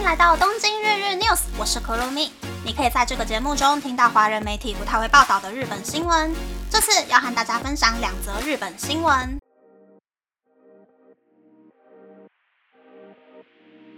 [0.00, 2.32] 迎来到东京日日 news，我是可露米。
[2.64, 6.34] 你可以在这个节目中听到华人媒体不太会报道的日本新闻。
[6.70, 9.38] 这次要和大家分享两则日本新闻。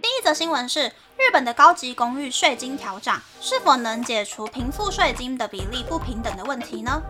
[0.01, 7.01] 第一则新闻是日本的高级公寓税金调涨，是否能解除贫富税金的比例不平等的问题呢？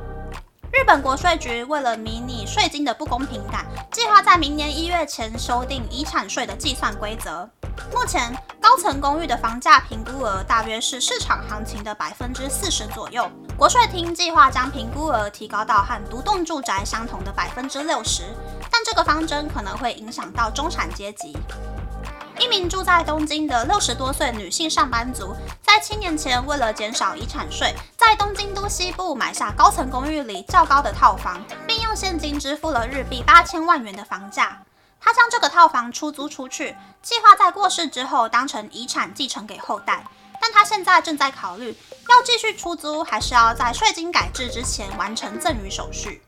[0.71, 7.50] 日本国税局为了迷你税金的不公平感，计划在明年一月前修订遗产税的计算规则。
[7.92, 13.29] 目前，高层公寓的房价评估额大约是市场行情的百分之四十左右。
[13.57, 18.23] 国税厅计划将评估额提高到和独栋住宅相同的百分之六十，
[18.71, 21.36] 但这个方针可能会影响到中产阶级。
[22.39, 34.59] 一名住在东京的六十多岁女性上班族，在七年前为了减少遗产税，在东京都西部买下高层公寓里较高的套房，并用现金支付了日币八千万元的房价。
[35.03, 40.06] 他将这个套房出租出去，计划在过世之后当成遗产继承给后代。
[40.40, 41.76] 但他现在正在考虑，
[42.10, 46.22] 要继续出租，还是要在税金改制之前完成赠与手续。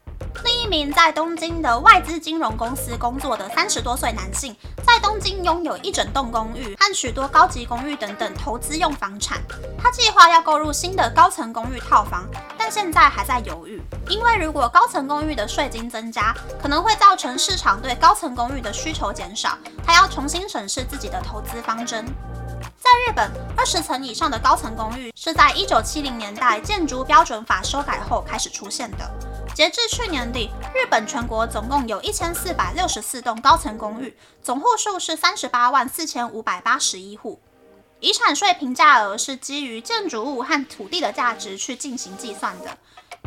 [0.43, 9.41] 另一名在东京的外资金融公司工作的三十多岁男性，在东京拥有一整栋公寓和许多高级公寓等等投资用房产。
[9.81, 12.25] 他计划要购入新的高层公寓套房，
[12.65, 19.55] 但现在还在犹豫，因为如果高层公寓的税金增加，可能会造成市场对高层公寓的需求减少。
[19.85, 22.03] 他要重新审视自己的投资方针。
[22.75, 29.07] 在日本，二十层以上的高层公寓是在一九七零年代建筑标准法修改后开始出现的。
[29.53, 37.39] 截至去年底，日本全国总共有一千四百六十四栋高层公寓，总户数是三十八万四千五百八十一户。
[38.05, 42.69] 遗产税评价额是基于建筑物和土地的价值去进行计算的。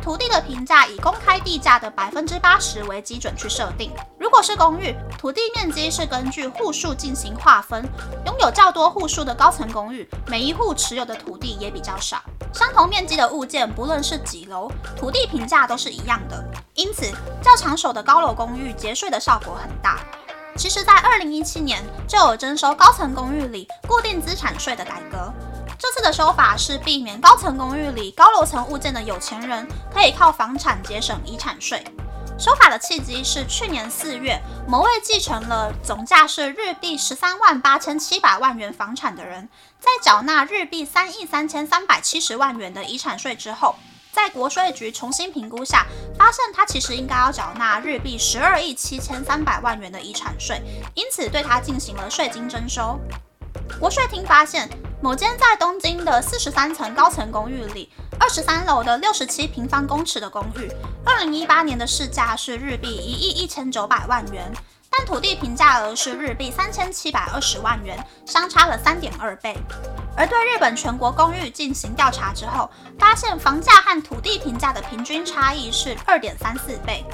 [0.01, 3.91] 土地的评价以公开地价的百分之八十为基准去设定。
[4.17, 7.83] 如果是公寓，土地面积是根据户数进行划分。
[8.25, 12.23] 拥有较多户数的高层公寓，每一户持有的土地也比较少。
[12.53, 16.41] 相同面积的物件，不论是几楼，土地评价都是一样的。
[16.75, 17.11] 因此，
[17.43, 19.99] 较长手的高楼公寓节税的效果很大。
[20.59, 25.33] 其实，在二零一七年就有征收高层公寓里固定资产税的改革。
[25.79, 31.81] 这次的修法是避免高层公寓里高楼层物件的有钱人可以靠房产节省遗产税。
[32.37, 34.37] 修法的契机是去年四月，
[34.67, 39.47] 某位继承了总价是日币十三万八千七百万元房产的人，
[39.79, 43.75] 在缴纳日币三亿三千三百七十万元的遗产税之后，
[44.11, 45.85] 在国税局重新评估下，
[46.17, 50.61] 发现他其实应该要缴纳日币十二亿七千三百万元的遗产税，
[50.95, 52.99] 因此对他进行了税金征收。
[53.79, 54.69] 国税厅发现。
[55.01, 57.89] 某间在东京的四十三层高层公寓里，
[58.19, 60.69] 二十三楼的六十七平方公尺的公寓，
[61.05, 64.51] 二零一八年的市价是日币一亿一千九百万元，
[64.99, 69.57] 但土地评价额是日币三千七百二十万元，相差了三点二倍。
[70.13, 77.05] 而对日本全国公寓进行调查之后，发现房价和土地评价的平均差异是二点三四倍，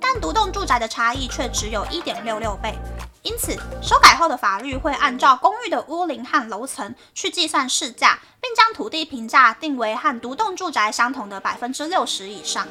[0.00, 2.78] 但独栋住宅的差异却只有一点六六倍。
[3.20, 12.66] 因此，修改后的法律会按照公寓的屋龄和楼层去计算市价，并将土地评价定为和独栋住宅相同的百分之六十以上。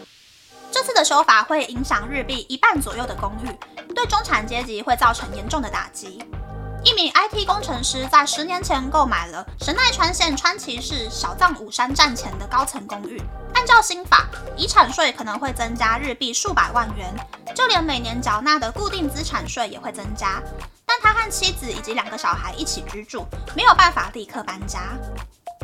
[0.74, 6.26] 这次的修法会影响日币一半左右的公寓，对中产阶级会造成严重的打击。
[6.84, 13.22] 一名 IT 工程师在十年前购买了神奈川县川崎市小藏武山站前的高层公寓。
[13.54, 17.14] 按照新法，遗产税可能会增加日币数百万元，
[17.54, 20.42] 就连每年缴纳的固定资产税也会增加。
[20.88, 24.80] 但他和妻子以及两个小孩一起居住，没有办法立刻搬家。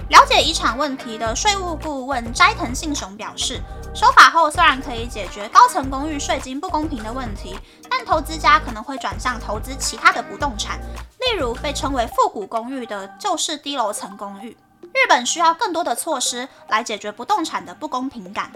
[0.09, 3.61] 了解遗产问题的税务顾问斋藤信雄表示，
[3.93, 7.55] 修法后虽然可以解决高层公寓税金不公平的问题，
[7.87, 10.79] 但投资家可能会转向投资其他的不动产，
[11.19, 14.57] 例如被称为复古公寓的旧式低楼层公寓。
[14.81, 18.51] 日本需要更多的措施来解决不动产的不公平感。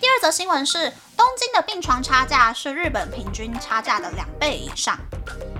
[0.00, 4.98] 第二则新闻是，东京的病床差价是日本平均差价的两倍以上。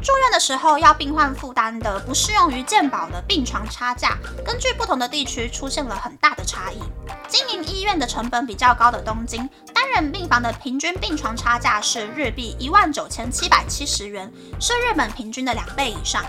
[0.03, 6.81] 住院的时候要病患负担的不适用于健保的病床差价，根据不同的地区出现了很大的差异。
[7.29, 16.25] 经营医院的成本比较高的东京，单人病房的平均病床差价是日币一万九千七百七十元，是日本平均的两倍以上。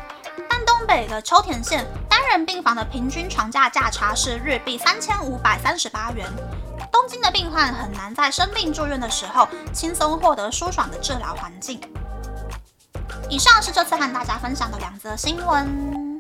[0.50, 6.28] 但东北的秋田县单人病房的平均床价价差是日币三千五百三十八元。
[6.92, 11.80] 东京的病患很难在生病住院的时候轻松获得舒爽的治疗环境。
[13.30, 16.11] 以上是这次和大家分享的两则新闻。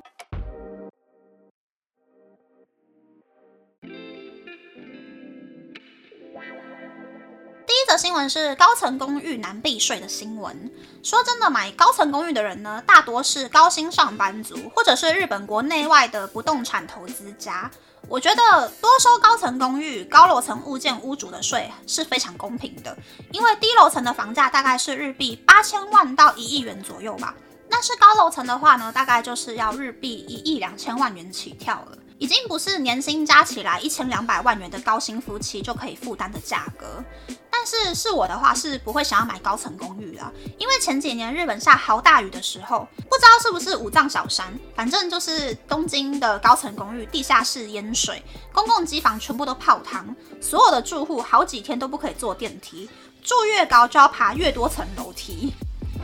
[8.01, 10.71] 新闻是高层公寓难避税的新闻。
[11.03, 17.69] 说真的，买高层公寓的人呢，大多是高薪上班族，或者是日本国内外的不动产投资家。
[18.07, 22.97] 我觉得多收高层公寓、高楼层物件屋主的税是非常公平的，
[23.31, 27.35] 因为低楼层的房价大概是日币八千万到一亿元左右吧。
[27.69, 31.97] 但是高楼层的话呢，大概就是要日币一亿两千万元起跳了。
[32.21, 37.03] 已经不是年薪加起来一千两百万元的高薪夫妻就可以负担的价格。
[37.49, 48.23] 但是是我的话是不会想要买高层公寓的，因为前几年日本下好大雨的时候，不知道是不是五藏小山，反正就是东京的高层公寓地下室淹水，
[48.53, 52.87] 公共机房全部都泡汤，所有的住户好几天都不可以坐电梯，
[53.23, 55.51] 住越高就要爬越多层楼梯。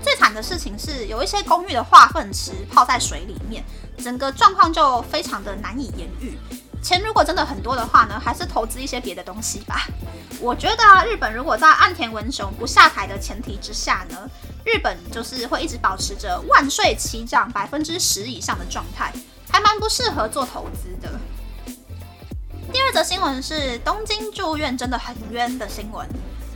[0.04, 3.64] 最惨的事情是，有一些公寓的化粪池泡在水里面，
[3.98, 6.38] 整个状况就非常的难以言喻。
[6.82, 9.88] 钱如果真的很多的话呢，还是投资一些别的东西吧。
[10.40, 14.30] 我觉得日本如果在岸田文雄不下台的前提之下呢，
[14.64, 19.12] 日本就是会一直保持着万税齐涨百分之十以上的状态，
[19.52, 21.20] 还蛮不适合做投资的。
[22.72, 26.08] 第二则新闻是东京住院真的很冤的新闻。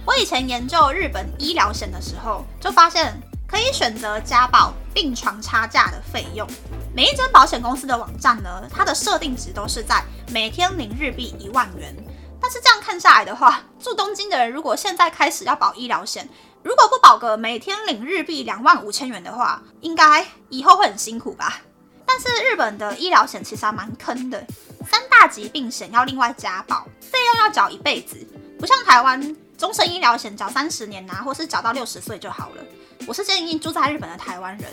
[0.05, 3.19] 我以前研究日本医疗险的时候，就发现。
[3.51, 6.47] 可以选择加保病床差价的费用。
[6.93, 11.95] 每一间保险公司的网站呢，它的设定值都是在每天领日币一万元。
[12.39, 16.27] 但是这样看下来的话，住东京的人如果现在开始要保医疗险，
[16.63, 21.61] 如果不保个每天领日币两万五千元的话，应该以后会很辛苦吧？
[22.05, 24.45] 但是日本的医疗险其实还蛮坑的，
[24.89, 28.17] 三大疾病险要另外加保，费用要缴一辈子，
[28.59, 32.63] 不像台湾终身医疗险缴三十年拿，或是缴到六十岁就好了。
[33.07, 34.69] 我是建议住在日本的台湾人，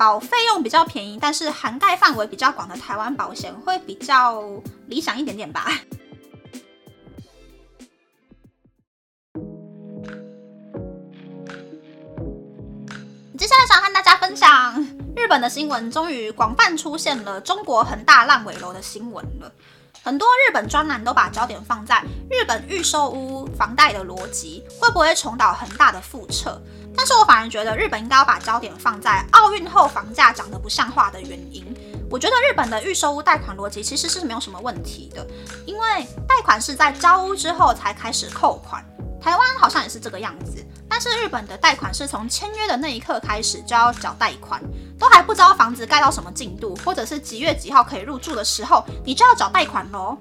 [0.00, 4.42] 保费用比较便宜，但是涵盖范围比较广的台湾保险会比较
[4.86, 5.70] 理想一点点吧。
[13.36, 14.82] 接下来想和大家分享
[15.14, 19.52] 日本的新闻，终于广泛出现了中国恒大烂尾楼的新闻了。
[20.02, 26.58] 很多日本专栏都把焦点放在日本预售屋房贷的逻辑会不会重蹈恒大的覆辙。
[27.00, 31.64] 但是我反而觉得日本应该要把焦点放在奥运后房价涨得不像话的原因。
[32.10, 35.26] 我觉得日本的预售屋贷款逻辑其实是没有什么问题的，
[35.64, 38.84] 因为贷款是在交屋之后才开始扣款。
[39.18, 44.62] 台湾好像也是这个样子，但是日本的贷款是从签约的那一刻开始就要缴贷款，
[44.98, 50.18] 都还不知道房子盖到什么进度，或者是几月几号可以入住的时候，你就要缴贷款喽。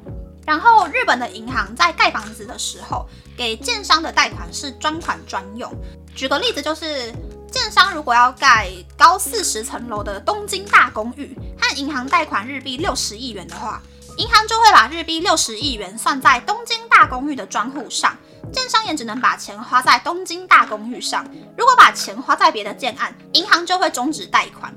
[0.50, 3.08] 然后日本的银行在盖房子的时候，
[3.38, 5.72] 给建商的贷款是专款专用。
[6.16, 7.14] 举个例子，就是
[7.52, 8.68] 建商如果要盖
[8.98, 13.80] 高四十层楼的东京大公寓，和银行贷款日币六十亿元的话，
[14.18, 18.18] 银行就会把日币六十亿元算在东京大公寓的专户上，
[18.52, 21.24] 建商也只能把钱花在东京大公寓上。
[21.56, 24.76] 如果把钱花在别的建案，银行就会终止贷款。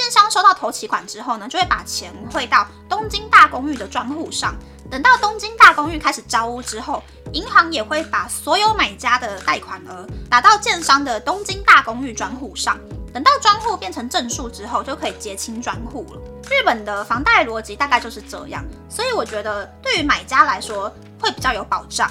[0.00, 4.54] 建商收到头期款之后呢，就会把钱汇到东京大公寓的专户上。
[4.90, 7.02] 等到东京大公寓开始招屋之后，
[7.34, 12.78] 银行也会把所有买家的贷款额打到建商的东京大公寓专户上。
[13.12, 16.20] 等到专户变成正数之后，就可以结清专户了。
[16.50, 22.10] 日本的房贷逻辑大概就是这样，所以我觉得对于买家来说会比较有保障。